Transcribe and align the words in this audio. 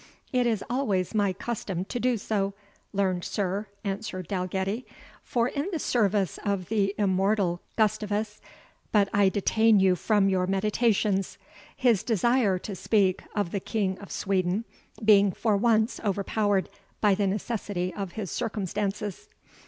"It 0.33 0.47
is 0.47 0.63
always 0.67 1.13
my 1.13 1.31
custom 1.31 1.85
to 1.85 1.99
do 1.99 2.17
so, 2.17 2.55
learned 2.91 3.23
sir," 3.23 3.67
answered 3.83 4.27
Dalgetty; 4.27 4.87
"for 5.21 5.47
in 5.49 5.67
the 5.71 5.77
service 5.77 6.39
of 6.43 6.69
the 6.69 6.95
immortal 6.97 7.61
Gustavus 7.75 8.41
but 8.91 9.09
I 9.13 9.29
detain 9.29 9.79
you 9.79 9.95
from 9.95 10.27
your 10.27 10.47
meditations," 10.47 11.37
his 11.77 12.01
desire 12.01 12.57
to 12.57 12.73
speak 12.73 13.21
of 13.35 13.51
the 13.51 13.59
King 13.59 13.99
of 13.99 14.11
Sweden 14.11 14.65
being 15.05 15.31
for 15.33 15.55
once 15.55 15.99
overpowered 15.99 16.67
by 16.99 17.13
the 17.13 17.27
necessity 17.27 17.93
of 17.93 18.13
his 18.13 18.31
circumstances. 18.31 19.29